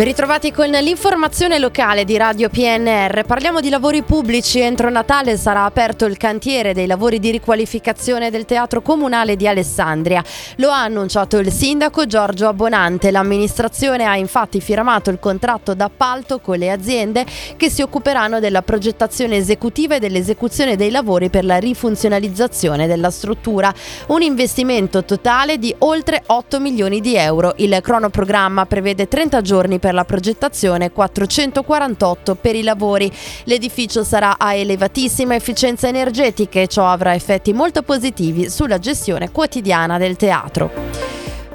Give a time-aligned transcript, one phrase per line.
[0.00, 3.26] Ben ritrovati con l'informazione locale di Radio PNR.
[3.26, 4.58] Parliamo di lavori pubblici.
[4.58, 10.24] Entro Natale sarà aperto il cantiere dei lavori di riqualificazione del Teatro Comunale di Alessandria.
[10.56, 13.10] Lo ha annunciato il sindaco Giorgio Abbonante.
[13.10, 17.26] L'amministrazione ha infatti firmato il contratto d'appalto con le aziende
[17.58, 23.70] che si occuperanno della progettazione esecutiva e dell'esecuzione dei lavori per la rifunzionalizzazione della struttura.
[24.06, 27.52] Un investimento totale di oltre 8 milioni di euro.
[27.56, 33.10] Il cronoprogramma prevede 30 giorni per per la progettazione, 448 per i lavori.
[33.44, 39.98] L'edificio sarà a elevatissima efficienza energetica e ciò avrà effetti molto positivi sulla gestione quotidiana
[39.98, 41.09] del teatro.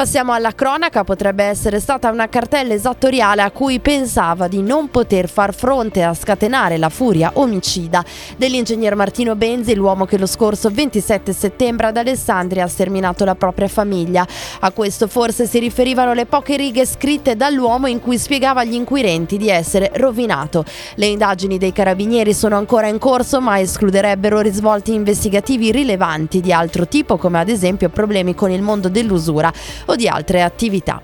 [0.00, 5.28] Passiamo alla cronaca, potrebbe essere stata una cartella esattoriale a cui pensava di non poter
[5.28, 8.02] far fronte a scatenare la furia omicida
[8.38, 13.68] dell'ingegner Martino Benzi, l'uomo che lo scorso 27 settembre ad Alessandria ha sterminato la propria
[13.68, 14.26] famiglia.
[14.60, 19.36] A questo forse si riferivano le poche righe scritte dall'uomo in cui spiegava agli inquirenti
[19.36, 20.64] di essere rovinato.
[20.94, 26.88] Le indagini dei carabinieri sono ancora in corso ma escluderebbero risvolti investigativi rilevanti di altro
[26.88, 29.52] tipo come ad esempio problemi con il mondo dell'usura
[29.90, 31.02] o di altre attività.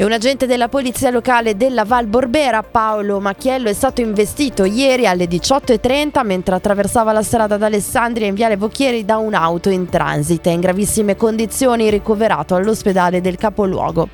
[0.00, 5.06] E un agente della polizia locale della Val Borbera, Paolo Macchiello, è stato investito ieri
[5.06, 10.48] alle 18.30 mentre attraversava la strada d'Alessandria in Viale Vocchieri da un'auto in transito.
[10.48, 14.08] In gravissime condizioni ricoverato all'ospedale del capoluogo.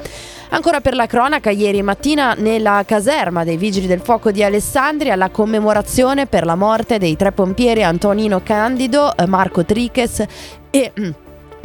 [0.49, 5.31] Ancora per la cronaca, ieri mattina nella caserma dei Vigili del Fuoco di Alessandria la
[5.31, 10.25] commemorazione per la morte dei tre pompieri Antonino Candido, Marco Triches
[10.69, 10.93] e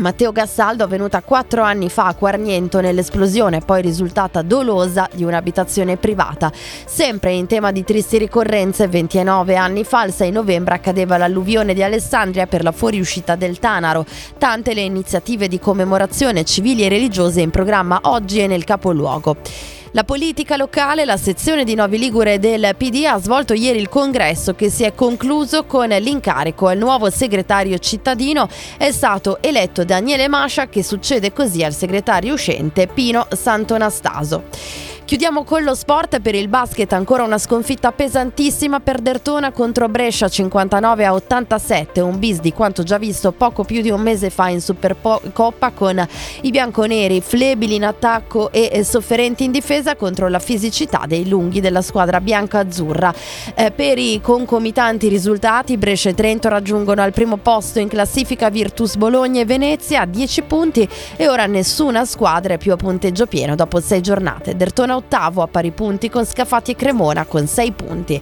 [0.01, 6.51] Matteo Gassaldo avvenuta quattro anni fa a Quarniento nell'esplosione poi risultata dolosa di un'abitazione privata.
[6.85, 11.83] Sempre in tema di tristi ricorrenze, 29 anni fa, il 6 novembre, accadeva l'alluvione di
[11.83, 14.03] Alessandria per la fuoriuscita del Tanaro.
[14.39, 19.37] Tante le iniziative di commemorazione civili e religiose in programma oggi e nel capoluogo.
[19.93, 24.53] La politica locale, la sezione di Novi Ligure del PD ha svolto ieri il congresso
[24.55, 28.47] che si è concluso con l'incarico al nuovo segretario cittadino.
[28.77, 34.43] È stato eletto Daniele Mascia che succede così al segretario uscente Pino Santonastaso.
[35.11, 40.29] Chiudiamo con lo sport per il basket, ancora una sconfitta pesantissima per Dertona contro Brescia
[40.29, 44.47] 59 a 87, un bis di quanto già visto poco più di un mese fa
[44.47, 46.07] in Supercoppa con
[46.43, 51.81] i bianconeri flebili in attacco e sofferenti in difesa contro la fisicità dei lunghi della
[51.81, 53.13] squadra bianca-azzurra.
[53.53, 58.95] Eh, per i concomitanti risultati Brescia e Trento raggiungono al primo posto in classifica Virtus
[58.95, 63.55] Bologna e Venezia a 10 punti e ora nessuna squadra è più a punteggio pieno
[63.55, 64.55] dopo 6 giornate.
[64.55, 68.21] Dertona ottavo a pari punti con Scafati e Cremona con 6 punti.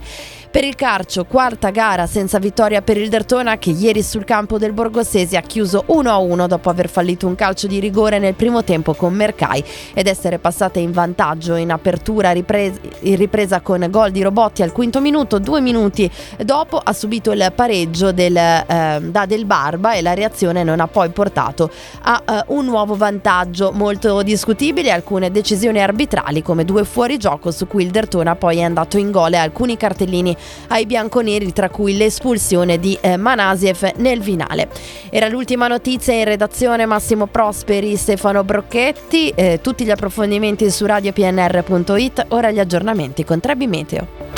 [0.52, 4.74] Per il calcio, quarta gara senza vittoria per il Dertona che ieri sul campo del
[4.74, 9.14] Borgosesi ha chiuso 1-1 dopo aver fallito un calcio di rigore nel primo tempo con
[9.14, 14.64] Mercai ed essere passata in vantaggio in apertura ripresa, in ripresa con gol di Robotti
[14.64, 15.38] al quinto minuto.
[15.38, 16.10] Due minuti
[16.44, 20.88] dopo ha subito il pareggio del, eh, da Del Barba e la reazione non ha
[20.88, 21.70] poi portato
[22.02, 24.90] a eh, un nuovo vantaggio molto discutibile.
[24.90, 29.34] Alcune decisioni arbitrali come due fuorigioco su cui il Dertona poi è andato in gol
[29.34, 34.70] e alcuni cartellini ai bianconeri, tra cui l'espulsione di eh, Manasiev nel finale.
[35.10, 42.26] Era l'ultima notizia in redazione Massimo Prosperi, Stefano Brocchetti, eh, tutti gli approfondimenti su radiopnr.it,
[42.30, 44.29] ora gli aggiornamenti con Trebi Meteo.